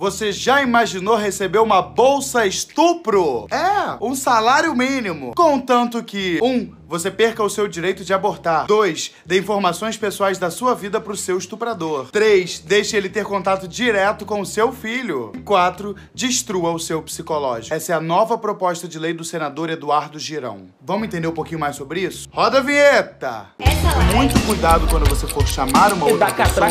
Você 0.00 0.32
já 0.32 0.62
imaginou 0.62 1.14
receber 1.14 1.58
uma 1.58 1.82
bolsa 1.82 2.46
estupro? 2.46 3.46
É, 3.50 3.98
um 4.00 4.14
salário 4.14 4.74
mínimo. 4.74 5.34
Contanto 5.36 6.02
que, 6.02 6.40
um, 6.42 6.72
você 6.88 7.10
perca 7.10 7.44
o 7.44 7.50
seu 7.50 7.68
direito 7.68 8.02
de 8.02 8.14
abortar. 8.14 8.66
2. 8.66 9.12
Dê 9.26 9.38
informações 9.38 9.98
pessoais 9.98 10.38
da 10.38 10.50
sua 10.50 10.74
vida 10.74 11.02
pro 11.02 11.14
seu 11.14 11.36
estuprador. 11.36 12.10
3. 12.10 12.60
Deixe 12.60 12.96
ele 12.96 13.10
ter 13.10 13.26
contato 13.26 13.68
direto 13.68 14.24
com 14.24 14.40
o 14.40 14.46
seu 14.46 14.72
filho. 14.72 15.32
4. 15.44 15.94
Destrua 16.14 16.72
o 16.72 16.78
seu 16.78 17.02
psicológico. 17.02 17.74
Essa 17.74 17.92
é 17.92 17.94
a 17.94 18.00
nova 18.00 18.38
proposta 18.38 18.88
de 18.88 18.98
lei 18.98 19.12
do 19.12 19.22
senador 19.22 19.68
Eduardo 19.68 20.18
Girão. 20.18 20.68
Vamos 20.80 21.08
entender 21.08 21.28
um 21.28 21.34
pouquinho 21.34 21.60
mais 21.60 21.76
sobre 21.76 22.00
isso? 22.00 22.26
Roda 22.32 22.56
a 22.56 22.62
vinheta! 22.62 23.48
Essa 23.58 23.98
live 23.98 24.16
Muito 24.16 24.40
cuidado 24.46 24.86
quando 24.88 25.06
você 25.10 25.26
for 25.26 25.46
chamar 25.46 25.92
uma 25.92 26.06
outra 26.06 26.32
pessoa. 26.32 26.70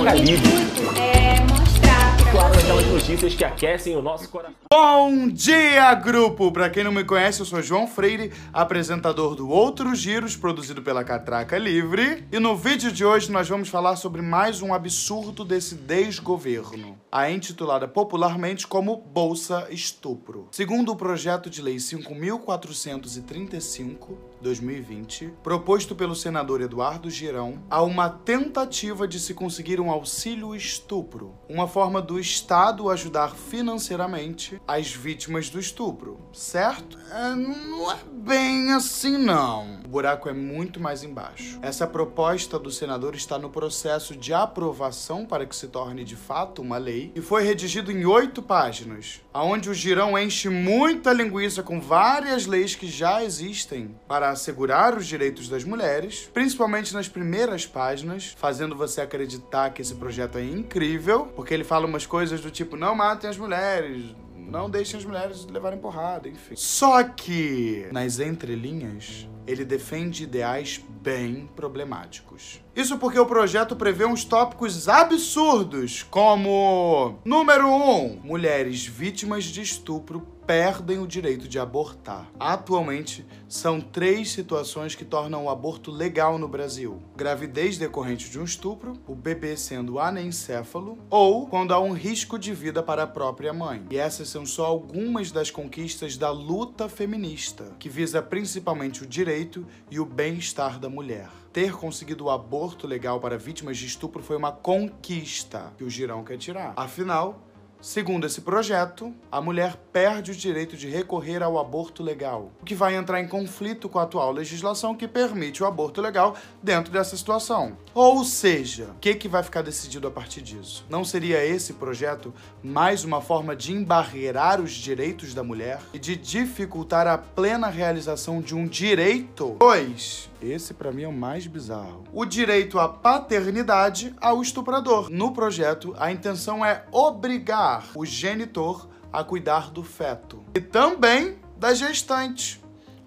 Aquelas 2.70 2.86
notícias 2.86 3.34
que 3.34 3.44
aquecem 3.44 3.96
o 3.96 4.02
nosso 4.02 4.30
coração. 4.30 4.54
Bom 4.72 5.27
dia, 5.27 5.91
grupo! 5.96 6.52
Pra 6.52 6.70
quem 6.70 6.84
não 6.84 6.91
me 6.91 7.04
conhece, 7.04 7.40
eu 7.40 7.46
sou 7.48 7.64
João 7.64 7.88
Freire, 7.88 8.32
apresentador 8.54 9.34
do 9.34 9.50
Outros 9.50 9.98
Giros, 9.98 10.36
produzido 10.36 10.80
pela 10.80 11.04
Catraca 11.04 11.58
Livre. 11.58 12.27
E 12.32 12.38
no 12.38 12.55
vídeo 12.55 12.91
de 12.91 13.04
hoje 13.04 13.32
nós 13.32 13.50
vamos 13.50 13.70
falar 13.70 13.96
sobre 13.96 14.22
mais 14.22 14.62
um 14.62 14.72
absurdo 14.72 15.44
desse 15.44 15.74
desgoverno, 15.74 16.96
a 17.12 17.30
intitulada 17.30 17.88
popularmente 17.88 18.66
como 18.68 18.98
Bolsa 18.98 19.68
Estupro. 19.72 20.48
Segundo 20.52 20.91
o 20.91 20.95
projeto 20.95 21.49
de 21.49 21.59
lei 21.62 21.80
5435 21.80 24.30
2020, 24.41 25.34
proposto 25.44 25.95
pelo 25.95 26.16
senador 26.16 26.62
Eduardo 26.62 27.09
Girão, 27.09 27.62
há 27.70 27.82
uma 27.82 28.09
tentativa 28.09 29.05
de 29.08 29.20
se 29.20 29.34
conseguir 29.34 29.82
um 29.82 29.91
auxílio 29.91 30.55
estupro, 30.55 31.34
uma 31.49 31.68
forma 31.68 32.02
do 32.02 32.18
Estado 32.20 32.90
ajudar 32.90 33.35
financeiramente 33.35 34.62
as 34.68 34.91
vítimas 34.91 35.49
do 35.49 35.60
estupro, 35.60 36.20
certo? 36.32 36.98
É, 37.12 37.35
não 37.35 37.91
é 37.91 37.98
bem 38.30 38.72
assim, 38.74 39.18
não. 39.18 39.80
O 39.84 39.88
buraco 39.88 40.30
é 40.30 40.34
muito 40.34 40.80
mais 40.80 41.04
embaixo. 41.04 41.58
Essa 41.63 41.88
proposta 41.88 42.60
do 42.60 42.70
senador 42.70 43.16
está 43.16 43.40
no 43.40 43.49
processo 43.49 44.16
de 44.16 44.32
aprovação 44.32 45.26
para 45.26 45.48
que 45.48 45.55
se 45.55 45.68
torne 45.68 46.04
de 46.04 46.16
fato 46.16 46.62
uma 46.62 46.77
lei 46.77 47.12
e 47.16 47.21
foi 47.21 47.44
redigido 47.44 47.91
em 47.91 48.05
oito 48.05 48.44
páginas, 48.44 49.20
aonde 49.34 49.68
o 49.68 49.74
Girão 49.74 50.16
enche 50.16 50.48
muita 50.48 51.12
linguiça 51.12 51.63
com 51.63 51.82
várias 51.82 52.46
leis 52.46 52.76
que 52.76 52.86
já 52.86 53.24
existem 53.24 53.96
para 54.08 54.30
assegurar 54.30 54.96
os 54.96 55.08
direitos 55.08 55.49
das 55.49 55.64
mulheres, 55.64 56.30
principalmente 56.32 56.93
nas 56.93 57.08
primeiras 57.08 57.66
páginas, 57.66 58.36
fazendo 58.38 58.76
você 58.76 59.02
acreditar 59.02 59.71
que 59.71 59.82
esse 59.82 59.96
projeto 59.96 60.38
é 60.38 60.43
incrível, 60.43 61.26
porque 61.36 61.52
ele 61.52 61.64
fala 61.64 61.88
umas 61.88 62.05
coisas 62.05 62.41
do 62.41 62.52
tipo: 62.52 62.77
não 62.77 62.93
matem 62.93 63.27
as 63.27 63.38
mulheres, 63.40 64.14
não 64.50 64.69
deixem 64.69 65.00
as 65.00 65.06
mulheres 65.06 65.46
levarem 65.46 65.80
porrada, 65.80 66.28
enfim. 66.28 66.56
Só 66.56 67.03
que, 67.03 67.88
nas 67.92 68.19
entrelinhas, 68.19 69.28
ele 69.46 69.64
defende 69.64 70.24
ideais 70.24 70.84
bem 71.02 71.50
problemáticos. 71.56 72.62
Isso 72.80 72.97
porque 72.97 73.19
o 73.19 73.25
projeto 73.25 73.75
prevê 73.75 74.06
uns 74.06 74.24
tópicos 74.24 74.88
absurdos, 74.88 76.03
como: 76.09 77.19
número 77.25 77.68
1, 77.68 77.91
um, 77.91 78.19
mulheres 78.24 78.86
vítimas 78.86 79.44
de 79.44 79.62
estupro 79.62 80.25
perdem 80.47 80.97
o 80.97 81.06
direito 81.06 81.46
de 81.46 81.59
abortar. 81.59 82.31
Atualmente, 82.40 83.24
são 83.50 83.81
três 83.81 84.31
situações 84.31 84.96
que 84.96 85.03
tornam 85.03 85.44
o 85.44 85.50
aborto 85.50 85.91
legal 85.91 86.38
no 86.40 86.47
Brasil: 86.47 87.03
gravidez 87.18 87.78
decorrente 87.78 88.30
de 88.30 88.40
um 88.40 88.46
estupro, 88.46 88.94
o 89.06 89.14
bebê 89.14 89.58
sendo 89.58 90.00
anencéfalo 90.00 90.97
ou 91.09 91.47
quando 91.47 91.74
há 91.74 91.80
um 91.81 91.91
risco 91.91 92.40
de 92.40 92.53
vida 92.53 92.81
para 92.81 93.03
a 93.03 93.08
própria 93.08 93.52
mãe. 93.52 93.86
E 93.91 93.97
essas 93.97 94.30
são 94.30 94.46
só 94.46 94.66
algumas 94.66 95.34
das 95.34 95.52
conquistas 95.52 96.16
da 96.16 96.31
luta 96.31 96.88
feminista, 96.88 97.75
que 97.78 97.90
visa 97.90 98.22
principalmente 98.22 99.03
o 99.03 99.06
direito 99.06 99.68
e 99.91 100.00
o 100.00 100.06
bem-estar 100.06 100.80
da 100.80 100.90
mulher. 100.90 101.28
Ter 101.52 101.74
conseguido 101.74 102.26
o 102.26 102.30
aborto 102.30 102.86
legal 102.86 103.20
para 103.20 103.38
vítimas 103.38 103.78
de 103.78 103.86
estupro 103.88 104.22
foi 104.22 104.38
uma 104.38 104.52
conquista 104.52 105.74
que 105.78 105.84
o 105.84 105.90
Girão 105.90 106.24
quer 106.24 106.38
tirar. 106.38 106.74
Afinal, 106.76 107.42
Segundo 107.82 108.28
esse 108.28 108.42
projeto, 108.42 109.14
a 109.32 109.40
mulher 109.40 109.78
perde 109.94 110.32
o 110.32 110.36
direito 110.36 110.76
de 110.76 110.90
recorrer 110.90 111.42
ao 111.42 111.58
aborto 111.58 112.04
legal, 112.04 112.52
o 112.62 112.66
que 112.66 112.76
vai 112.76 112.94
entrar 112.94 113.22
em 113.22 113.28
conflito 113.28 113.88
com 113.88 113.98
a 113.98 114.04
atual 114.04 114.34
legislação 114.34 114.94
que 114.94 115.08
permite 115.08 115.64
o 115.64 115.66
aborto 115.66 116.02
legal 116.02 116.36
dentro 116.62 116.92
dessa 116.92 117.16
situação. 117.16 117.78
Ou 117.94 118.26
seja, 118.26 118.90
o 118.98 119.00
que, 119.00 119.16
que 119.16 119.30
vai 119.30 119.44
ficar 119.44 119.62
decidido 119.62 120.09
a 120.09 120.12
partir 120.12 120.42
disso? 120.42 120.86
Não 120.90 121.06
seria 121.06 121.46
esse 121.46 121.72
projeto 121.72 122.34
mais 122.62 123.06
uma 123.06 123.22
forma 123.22 123.56
de 123.56 123.72
embarrear 123.72 124.59
os 124.59 124.72
direitos 124.74 125.34
da 125.34 125.42
mulher 125.42 125.80
e 125.94 126.00
de 126.00 126.18
dificultar 126.18 127.08
a 127.08 127.18
plena 127.18 127.70
realização 127.70 128.42
de 128.42 128.54
um 128.54 128.68
direito? 128.68 129.56
Pois, 129.58 130.28
esse 130.42 130.74
pra 130.74 130.92
mim 130.92 131.04
é 131.04 131.08
o 131.08 131.14
mais 131.14 131.48
bizarro. 131.48 132.04
O 132.14 132.26
direito 132.26 132.80
à 132.80 132.88
paternidade 132.88 134.14
ao 134.20 134.42
estuprador. 134.42 135.10
No 135.10 135.32
projeto, 135.32 135.96
a 135.98 136.12
intenção 136.12 136.66
é 136.66 136.86
obrigar 136.92 137.86
o 137.96 138.06
genitor 138.06 138.88
a 139.12 139.24
cuidar 139.24 139.72
do 139.72 139.84
feto 139.84 140.44
e 140.56 140.62
também 140.62 141.38
da 141.58 141.74
gestante. 141.74 142.62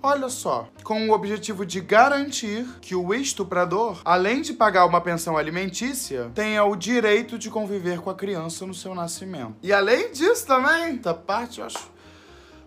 Olha 0.05 0.29
só, 0.29 0.69
com 0.83 1.09
o 1.09 1.13
objetivo 1.13 1.65
de 1.65 1.81
garantir 1.81 2.67
que 2.81 2.93
o 2.93 3.15
estuprador, 3.15 4.01
além 4.05 4.43
de 4.43 4.53
pagar 4.53 4.85
uma 4.85 5.01
pensão 5.01 5.37
alimentícia, 5.37 6.29
tenha 6.35 6.65
o 6.65 6.75
direito 6.75 7.39
de 7.39 7.49
conviver 7.49 8.01
com 8.01 8.11
a 8.11 8.15
criança 8.15 8.67
no 8.67 8.75
seu 8.75 8.97
nascimento. 8.97 9.55
E 9.63 9.73
além 9.73 10.11
disso 10.11 10.45
também, 10.45 10.99
essa 10.99 11.15
parte 11.15 11.61
eu 11.61 11.67
acho 11.67 11.93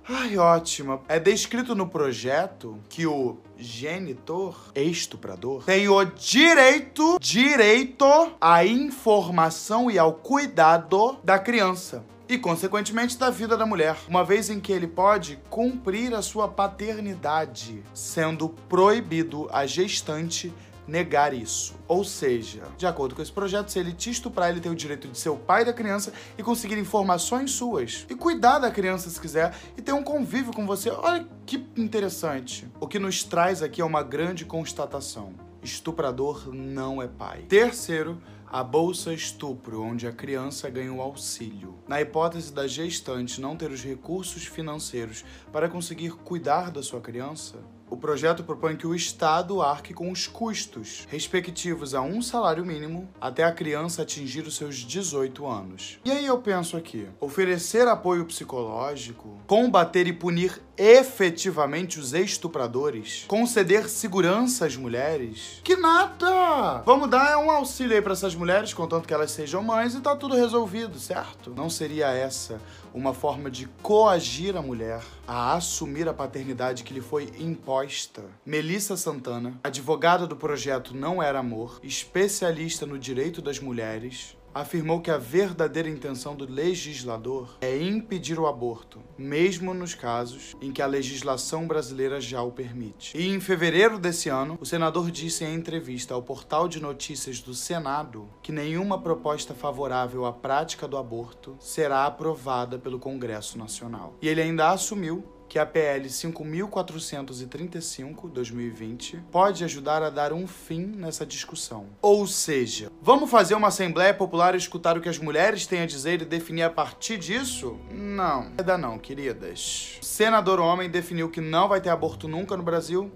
Ai, 0.08 0.38
ótima. 0.38 1.02
É 1.08 1.20
descrito 1.20 1.74
no 1.74 1.88
projeto 1.88 2.80
que 2.88 3.08
o 3.08 3.40
genitor, 3.58 4.72
estuprador, 4.76 5.64
tem 5.64 5.88
o 5.88 6.04
direito, 6.04 7.18
direito 7.20 8.06
à 8.40 8.66
informação 8.66 9.90
e 9.90 9.98
ao 9.98 10.14
cuidado 10.14 11.18
da 11.24 11.40
criança. 11.40 12.04
E, 12.28 12.40
consequentemente, 12.40 13.18
da 13.18 13.30
vida 13.30 13.56
da 13.56 13.68
mulher, 13.68 13.96
uma 14.08 14.24
vez 14.24 14.50
em 14.50 14.60
que 14.60 14.72
ele 14.72 14.88
pode 14.88 15.40
cumprir 15.48 16.14
a 16.16 16.24
sua 16.24 16.48
paternidade, 16.48 17.84
sendo 17.94 18.50
proibido 18.50 19.48
a 19.52 19.68
gestante 19.68 20.52
negar 20.88 21.34
isso. 21.34 21.76
Ou 21.88 22.04
seja, 22.04 22.64
de 22.78 22.86
acordo 22.86 23.16
com 23.16 23.22
esse 23.22 23.32
projeto, 23.32 23.70
se 23.70 23.80
ele 23.80 23.92
te 23.92 24.10
estuprar, 24.10 24.50
ele 24.50 24.60
tem 24.60 24.72
o 24.72 24.76
direito 24.76 25.08
de 25.08 25.18
ser 25.18 25.30
o 25.30 25.38
pai 25.38 25.66
da 25.66 25.74
criança 25.74 26.14
e 26.38 26.44
conseguir 26.44 26.78
informações 26.78 27.52
suas. 27.52 28.06
E 28.10 28.16
cuidar 28.16 28.60
da 28.60 28.72
criança 28.72 29.10
se 29.10 29.20
quiser 29.20 29.56
e 29.78 29.82
ter 29.82 29.94
um 29.94 30.04
convívio 30.04 30.54
com 30.54 30.66
você. 30.66 30.90
Olha 30.90 31.28
que 31.46 31.66
interessante. 31.76 32.68
O 32.80 32.88
que 32.88 33.00
nos 33.00 33.24
traz 33.24 33.62
aqui 33.62 33.82
é 33.82 33.86
uma 33.86 34.04
grande 34.04 34.46
constatação. 34.46 35.34
Estuprador 35.62 36.54
não 36.54 37.02
é 37.02 37.08
pai. 37.08 37.44
Terceiro, 37.50 38.22
a 38.48 38.64
bolsa 38.64 39.12
estupro, 39.12 39.82
onde 39.82 40.08
a 40.08 40.12
criança 40.12 40.70
ganha 40.70 40.94
o 40.94 41.02
auxílio. 41.02 41.76
Na 41.88 42.00
hipótese 42.00 42.54
da 42.54 42.68
gestante 42.68 43.42
não 43.42 43.58
ter 43.58 43.72
os 43.72 43.84
recursos 43.84 44.46
financeiros 44.46 45.26
para 45.52 45.68
conseguir 45.68 46.12
cuidar 46.12 46.72
da 46.72 46.84
sua 46.84 47.02
criança, 47.02 47.58
o 47.96 47.98
projeto 47.98 48.44
propõe 48.44 48.76
que 48.76 48.86
o 48.86 48.94
Estado 48.94 49.62
arque 49.62 49.94
com 49.94 50.12
os 50.12 50.28
custos, 50.28 51.08
respectivos 51.10 51.96
a 51.96 52.02
um 52.02 52.22
salário 52.22 52.66
mínimo, 52.66 53.08
até 53.22 53.46
a 53.46 53.54
criança 53.54 54.02
atingir 54.02 54.42
os 54.42 54.58
seus 54.58 54.76
18 54.80 55.48
anos. 55.48 55.98
E 56.04 56.12
aí 56.12 56.26
eu 56.26 56.38
penso 56.40 56.76
aqui: 56.76 57.08
oferecer 57.22 57.88
apoio 57.88 58.26
psicológico, 58.26 59.40
combater 59.48 60.08
e 60.08 60.14
punir 60.14 60.62
efetivamente 60.78 62.00
os 62.00 62.14
estupradores, 62.14 63.26
conceder 63.28 63.90
segurança 63.90 64.66
às 64.66 64.76
mulheres? 64.76 65.60
Que 65.64 65.76
nada! 65.76 66.82
Vamos 66.86 67.10
dar 67.10 67.38
um 67.38 67.50
auxílio 67.50 67.96
aí 67.96 68.02
para 68.02 68.14
essas 68.14 68.36
mulheres, 68.36 68.74
contanto 68.74 69.08
que 69.08 69.14
elas 69.14 69.32
sejam 69.32 69.64
mães, 69.64 69.96
e 69.96 70.02
tá 70.02 70.16
tudo 70.16 70.36
resolvido, 70.36 71.00
certo? 71.00 71.54
Não 71.56 71.70
seria 71.70 72.08
essa 72.08 72.60
uma 72.94 73.14
forma 73.14 73.52
de 73.52 73.68
coagir 73.82 74.56
a 74.56 74.62
mulher 74.62 75.02
a 75.28 75.54
assumir 75.56 76.08
a 76.08 76.14
paternidade 76.14 76.84
que 76.84 76.94
lhe 76.94 77.02
foi 77.02 77.32
imposta. 77.38 78.24
Melissa 78.46 78.96
Santana, 78.96 79.60
advogada 79.64 80.26
do 80.26 80.36
projeto 80.36 80.96
Não 80.96 81.22
Era 81.22 81.40
Amor, 81.40 81.80
especialista 81.84 82.86
no 82.86 82.98
direito 82.98 83.42
das 83.42 83.60
mulheres, 83.60 84.38
afirmou 84.56 85.02
que 85.02 85.12
a 85.12 85.18
verdadeira 85.18 85.90
intenção 85.90 86.34
do 86.34 86.50
legislador 86.50 87.58
é 87.60 87.78
impedir 87.78 88.40
o 88.40 88.48
aborto, 88.48 89.04
mesmo 89.18 89.74
nos 89.74 89.94
casos 89.94 90.56
em 90.62 90.72
que 90.72 90.82
a 90.82 90.88
legislação 90.88 91.68
brasileira 91.68 92.22
já 92.22 92.42
o 92.42 92.54
permite. 92.54 93.18
E 93.18 93.28
em 93.28 93.42
fevereiro 93.42 94.00
desse 94.00 94.30
ano, 94.30 94.58
o 94.62 94.66
senador 94.66 95.12
disse 95.12 95.44
em 95.44 95.54
entrevista 95.54 96.14
ao 96.14 96.24
portal 96.24 96.70
de 96.70 96.82
notícias 96.82 97.42
do 97.42 97.54
Senado 97.54 98.30
que 98.42 98.54
nenhuma 98.54 98.98
proposta 98.98 99.54
favorável 99.54 100.26
à 100.26 100.32
prática 100.32 100.88
do 100.88 100.98
aborto 100.98 101.58
será 101.60 102.06
aprovada 102.06 102.80
pelo 102.80 102.98
Congresso 102.98 103.58
Nacional. 103.58 104.16
E 104.22 104.30
ele 104.30 104.42
ainda 104.42 104.70
assumiu 104.70 105.35
que 105.48 105.60
a 105.60 105.66
PL 105.66 106.10
5435 106.10 108.28
2020 108.30 109.24
pode 109.32 109.64
ajudar 109.64 110.04
a 110.04 110.10
dar 110.10 110.34
um 110.34 110.46
fim 110.48 110.86
nessa 110.86 111.26
discussão. 111.26 111.86
Ou 112.02 112.28
seja, 112.28 112.92
vamos 113.02 113.30
fazer 113.30 113.56
uma 113.56 113.70
assembleia 113.70 114.14
popular 114.14 114.56
e 114.56 114.58
escutar 114.58 114.98
o 114.98 115.02
que 115.02 115.10
as 115.10 115.18
mulheres 115.18 115.68
têm 115.68 115.82
a 115.82 115.86
dizer 115.86 116.22
e 116.22 116.26
definir 116.26 116.64
a 116.64 116.70
partir 116.70 117.18
disso? 117.18 117.78
Não, 117.92 118.52
ainda 118.58 118.78
não, 118.78 118.98
queridas. 118.98 120.00
O 120.02 120.06
senador 120.06 120.60
homem 120.60 120.90
definiu 120.90 121.30
que 121.30 121.42
não 121.42 121.68
vai 121.68 121.82
ter 121.82 121.90
aborto 121.90 122.28
nunca 122.28 122.58
no 122.58 122.64
Brasil 122.64 123.12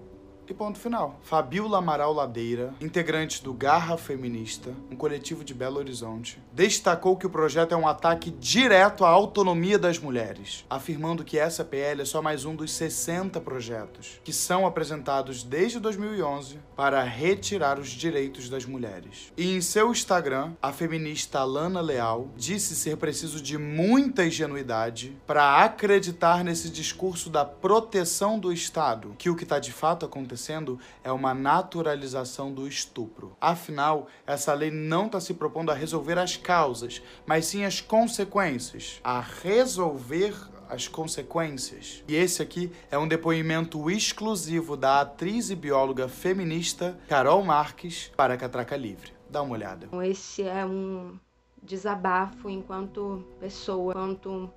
e 0.50 0.54
ponto 0.54 0.78
final. 0.78 1.18
Fabiola 1.22 1.78
Amaral 1.78 2.12
Ladeira, 2.12 2.74
integrante 2.80 3.42
do 3.42 3.54
Garra 3.54 3.96
Feminista, 3.96 4.74
um 4.90 4.96
coletivo 4.96 5.44
de 5.44 5.54
Belo 5.54 5.78
Horizonte, 5.78 6.42
destacou 6.52 7.16
que 7.16 7.26
o 7.26 7.30
projeto 7.30 7.72
é 7.72 7.76
um 7.76 7.86
ataque 7.86 8.30
direto 8.32 9.04
à 9.04 9.08
autonomia 9.08 9.78
das 9.78 9.98
mulheres, 9.98 10.64
afirmando 10.68 11.24
que 11.24 11.38
essa 11.38 11.64
PL 11.64 12.02
é 12.02 12.04
só 12.04 12.20
mais 12.20 12.44
um 12.44 12.54
dos 12.54 12.72
60 12.72 13.40
projetos 13.40 14.20
que 14.24 14.32
são 14.32 14.66
apresentados 14.66 15.44
desde 15.44 15.78
2011 15.78 16.58
para 16.76 17.02
retirar 17.02 17.78
os 17.78 17.88
direitos 17.88 18.48
das 18.48 18.64
mulheres. 18.64 19.32
E 19.36 19.54
em 19.54 19.60
seu 19.60 19.92
Instagram, 19.92 20.52
a 20.60 20.72
feminista 20.72 21.44
Lana 21.44 21.80
Leal 21.80 22.28
disse 22.36 22.74
ser 22.74 22.96
preciso 22.96 23.40
de 23.40 23.56
muita 23.56 24.26
ingenuidade 24.26 25.16
para 25.26 25.62
acreditar 25.62 26.42
nesse 26.42 26.70
discurso 26.70 27.30
da 27.30 27.44
proteção 27.44 28.38
do 28.38 28.52
Estado, 28.52 29.14
que 29.16 29.30
o 29.30 29.36
que 29.36 29.44
está 29.44 29.58
de 29.58 29.72
fato 29.72 30.04
acontecendo 30.04 30.39
acontecendo 30.40 30.78
é 31.04 31.12
uma 31.12 31.34
naturalização 31.34 32.52
do 32.52 32.66
estupro. 32.66 33.36
Afinal, 33.40 34.08
essa 34.26 34.54
lei 34.54 34.70
não 34.70 35.06
está 35.06 35.20
se 35.20 35.34
propondo 35.34 35.70
a 35.70 35.74
resolver 35.74 36.18
as 36.18 36.36
causas, 36.36 37.02
mas 37.26 37.46
sim 37.46 37.64
as 37.64 37.80
consequências. 37.80 39.00
A 39.04 39.20
resolver 39.20 40.34
as 40.68 40.88
consequências. 40.88 42.02
E 42.08 42.14
esse 42.14 42.40
aqui 42.40 42.72
é 42.90 42.98
um 42.98 43.06
depoimento 43.06 43.90
exclusivo 43.90 44.76
da 44.76 45.02
atriz 45.02 45.50
e 45.50 45.56
bióloga 45.56 46.08
feminista 46.08 46.98
Carol 47.08 47.44
Marques 47.44 48.10
para 48.16 48.36
Catraca 48.36 48.76
Livre. 48.76 49.12
Dá 49.28 49.42
uma 49.42 49.54
olhada. 49.54 49.88
Esse 50.04 50.42
é 50.42 50.64
um 50.64 51.18
desabafo 51.62 52.48
enquanto 52.48 53.24
pessoa, 53.38 53.92
enquanto 53.92 54.50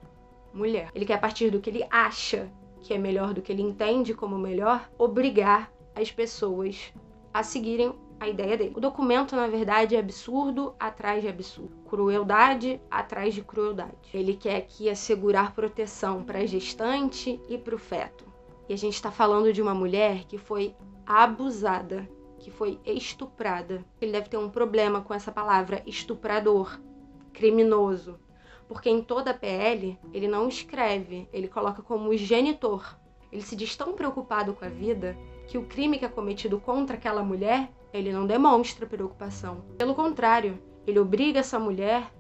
mulher. 0.54 0.90
Ele 0.94 1.06
quer, 1.06 1.16
a 1.16 1.20
partir 1.20 1.50
do 1.50 1.60
que 1.60 1.70
ele 1.70 1.86
acha 1.90 2.50
que 2.84 2.94
é 2.94 2.98
melhor 2.98 3.34
do 3.34 3.42
que 3.42 3.52
ele 3.52 3.62
entende 3.62 4.14
como 4.14 4.38
melhor, 4.38 4.90
obrigar 4.98 5.72
as 5.96 6.12
pessoas 6.12 6.94
a 7.34 7.44
seguirem 7.44 7.94
a 8.20 8.28
ideia 8.30 8.58
dele. 8.58 8.74
O 8.76 8.80
documento, 8.80 9.36
na 9.36 9.48
verdade, 9.48 9.96
é 9.96 10.00
absurdo 10.00 10.74
atrás 10.80 11.22
de 11.22 11.28
absurdo, 11.28 11.76
crueldade 11.90 12.80
atrás 12.90 13.34
de 13.34 13.42
crueldade. 13.42 14.10
Ele 14.14 14.36
quer 14.36 14.56
aqui 14.56 14.90
assegurar 14.90 15.54
proteção 15.54 16.24
para 16.24 16.40
a 16.40 16.46
gestante 16.46 17.42
e 17.50 17.58
para 17.58 17.76
o 17.76 17.80
feto. 17.80 18.26
E 18.70 18.74
a 18.74 18.78
gente 18.78 18.94
está 18.94 19.12
falando 19.12 19.52
de 19.52 19.62
uma 19.62 19.74
mulher 19.74 20.24
que 20.24 20.38
foi 20.38 20.76
abusada, 21.06 22.08
que 22.40 22.50
foi 22.50 22.80
estuprada. 22.86 23.84
Ele 24.00 24.12
deve 24.12 24.30
ter 24.30 24.38
um 24.38 24.50
problema 24.50 25.02
com 25.02 25.14
essa 25.14 25.32
palavra 25.32 25.84
estuprador, 25.86 26.80
criminoso, 27.34 28.20
porque 28.68 28.90
em 28.90 29.02
toda 29.02 29.32
a 29.32 29.34
PL 29.34 30.00
ele 30.14 30.28
não 30.28 30.48
escreve, 30.48 31.28
ele 31.34 31.48
coloca 31.48 31.82
como 31.82 32.16
genitor. 32.16 32.98
Ele 33.32 33.42
se 33.42 33.56
diz 33.56 33.76
tão 33.76 33.94
preocupado 33.94 34.54
com 34.54 34.64
a 34.64 34.70
vida 34.70 35.18
que 35.48 35.58
o 35.58 35.66
crime 35.66 35.98
que 35.98 36.06
é 36.06 36.10
cometido 36.10 36.60
contra 36.60 36.96
aquela 36.96 37.24
mulher, 37.24 37.70
ele 37.94 38.12
não 38.12 38.26
demonstra 38.26 38.86
preocupação. 38.86 39.64
Pelo 39.78 39.94
contrário, 39.94 40.60
ele 40.86 41.00
obriga 41.00 41.40
essa 41.40 41.60
mulher 41.60 42.12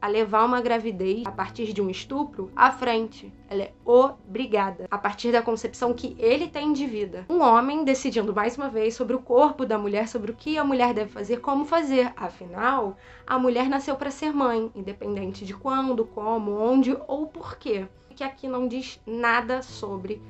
a 0.00 0.06
levar 0.06 0.44
uma 0.44 0.60
gravidez 0.60 1.26
a 1.26 1.32
partir 1.32 1.72
de 1.72 1.82
um 1.82 1.90
estupro 1.90 2.50
à 2.54 2.70
frente. 2.70 3.32
Ela 3.48 3.64
é 3.64 3.72
obrigada, 3.84 4.86
a 4.90 4.96
partir 4.96 5.32
da 5.32 5.42
concepção 5.42 5.92
que 5.92 6.16
ele 6.18 6.46
tem 6.46 6.72
de 6.72 6.86
vida. 6.86 7.26
Um 7.28 7.40
homem 7.40 7.84
decidindo 7.84 8.34
mais 8.34 8.56
uma 8.56 8.68
vez 8.68 8.94
sobre 8.94 9.16
o 9.16 9.20
corpo 9.20 9.66
da 9.66 9.76
mulher, 9.76 10.08
sobre 10.08 10.30
o 10.30 10.34
que 10.34 10.56
a 10.56 10.64
mulher 10.64 10.94
deve 10.94 11.10
fazer, 11.10 11.40
como 11.40 11.64
fazer. 11.64 12.12
Afinal, 12.16 12.96
a 13.26 13.38
mulher 13.38 13.68
nasceu 13.68 13.96
para 13.96 14.10
ser 14.10 14.32
mãe, 14.32 14.70
independente 14.74 15.44
de 15.44 15.54
quando, 15.54 16.04
como, 16.04 16.52
onde 16.52 16.96
ou 17.08 17.26
porquê. 17.26 17.86
Que 18.14 18.24
aqui 18.24 18.48
não 18.48 18.66
diz 18.66 19.00
nada 19.06 19.62
sobre 19.62 20.20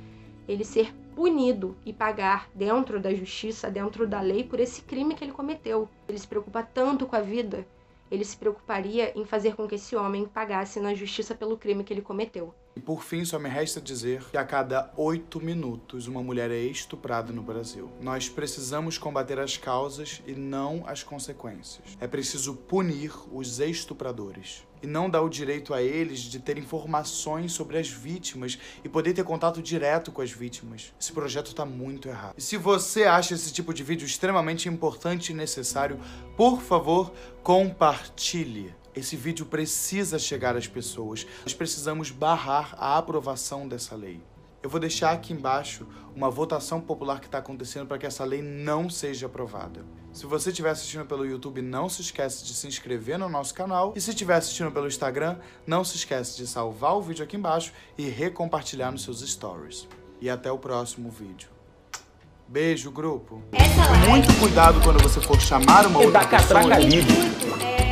ele 0.47 0.63
ser 0.63 0.93
punido 1.15 1.75
e 1.85 1.93
pagar 1.93 2.49
dentro 2.53 2.99
da 2.99 3.13
justiça, 3.13 3.69
dentro 3.69 4.07
da 4.07 4.21
lei, 4.21 4.43
por 4.43 4.59
esse 4.59 4.81
crime 4.81 5.15
que 5.15 5.23
ele 5.23 5.31
cometeu. 5.31 5.89
Ele 6.07 6.17
se 6.17 6.27
preocupa 6.27 6.63
tanto 6.63 7.05
com 7.05 7.15
a 7.15 7.21
vida, 7.21 7.65
ele 8.11 8.25
se 8.25 8.35
preocuparia 8.35 9.11
em 9.17 9.23
fazer 9.23 9.55
com 9.55 9.67
que 9.67 9.75
esse 9.75 9.95
homem 9.95 10.25
pagasse 10.25 10.79
na 10.79 10.93
justiça 10.93 11.35
pelo 11.35 11.57
crime 11.57 11.83
que 11.83 11.93
ele 11.93 12.01
cometeu. 12.01 12.53
E 12.75 12.79
por 12.79 13.03
fim, 13.03 13.25
só 13.25 13.37
me 13.37 13.49
resta 13.49 13.81
dizer 13.81 14.23
que 14.29 14.37
a 14.37 14.45
cada 14.45 14.91
oito 14.95 15.41
minutos 15.41 16.07
uma 16.07 16.23
mulher 16.23 16.49
é 16.49 16.59
estuprada 16.59 17.33
no 17.33 17.41
Brasil. 17.41 17.89
Nós 18.01 18.29
precisamos 18.29 18.97
combater 18.97 19.39
as 19.39 19.57
causas 19.57 20.23
e 20.25 20.31
não 20.33 20.83
as 20.87 21.03
consequências. 21.03 21.97
É 21.99 22.07
preciso 22.07 22.55
punir 22.55 23.11
os 23.31 23.59
estupradores 23.59 24.65
e 24.81 24.87
não 24.87 25.09
dar 25.09 25.21
o 25.21 25.29
direito 25.29 25.73
a 25.73 25.81
eles 25.81 26.19
de 26.19 26.39
ter 26.39 26.57
informações 26.57 27.51
sobre 27.51 27.77
as 27.77 27.89
vítimas 27.89 28.57
e 28.83 28.89
poder 28.89 29.13
ter 29.13 29.23
contato 29.23 29.61
direto 29.61 30.11
com 30.11 30.21
as 30.21 30.31
vítimas. 30.31 30.93
Esse 30.99 31.11
projeto 31.11 31.47
está 31.47 31.65
muito 31.65 32.07
errado. 32.07 32.35
E 32.37 32.41
se 32.41 32.57
você 32.57 33.03
acha 33.03 33.33
esse 33.33 33.51
tipo 33.51 33.73
de 33.73 33.83
vídeo 33.83 34.05
extremamente 34.05 34.69
importante 34.69 35.31
e 35.31 35.35
necessário, 35.35 35.99
por 36.35 36.61
favor, 36.61 37.11
compartilhe. 37.43 38.73
Esse 38.95 39.15
vídeo 39.15 39.45
precisa 39.45 40.19
chegar 40.19 40.55
às 40.57 40.67
pessoas. 40.67 41.25
Nós 41.43 41.53
precisamos 41.53 42.11
barrar 42.11 42.75
a 42.77 42.97
aprovação 42.97 43.67
dessa 43.67 43.95
lei. 43.95 44.21
Eu 44.61 44.69
vou 44.69 44.79
deixar 44.79 45.11
aqui 45.11 45.31
embaixo 45.31 45.87
uma 46.13 46.29
votação 46.29 46.81
popular 46.81 47.19
que 47.19 47.27
está 47.27 47.37
acontecendo 47.37 47.87
para 47.87 47.97
que 47.97 48.05
essa 48.05 48.25
lei 48.25 48.41
não 48.41 48.89
seja 48.89 49.27
aprovada. 49.27 49.85
Se 50.11 50.25
você 50.25 50.49
estiver 50.49 50.71
assistindo 50.71 51.05
pelo 51.05 51.25
YouTube, 51.25 51.61
não 51.61 51.87
se 51.87 52.01
esquece 52.01 52.43
de 52.43 52.53
se 52.53 52.67
inscrever 52.67 53.17
no 53.17 53.29
nosso 53.29 53.53
canal. 53.53 53.93
E 53.95 54.01
se 54.01 54.09
estiver 54.09 54.35
assistindo 54.35 54.71
pelo 54.71 54.87
Instagram, 54.87 55.37
não 55.65 55.83
se 55.83 55.95
esquece 55.95 56.35
de 56.35 56.45
salvar 56.45 56.95
o 56.97 57.01
vídeo 57.01 57.23
aqui 57.23 57.37
embaixo 57.37 57.71
e 57.97 58.09
recompartilhar 58.09 58.91
nos 58.91 59.03
seus 59.03 59.21
stories. 59.21 59.87
E 60.19 60.29
até 60.29 60.51
o 60.51 60.57
próximo 60.57 61.09
vídeo. 61.09 61.49
Beijo, 62.45 62.91
grupo. 62.91 63.41
Muito 64.09 64.39
cuidado 64.39 64.81
quando 64.81 65.01
você 65.01 65.21
for 65.21 65.39
chamar 65.39 65.85
uma 65.85 66.01
E 66.01 66.05
outra 66.07 66.27
pessoa. 66.27 67.88